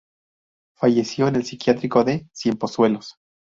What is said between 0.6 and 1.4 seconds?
Falleció en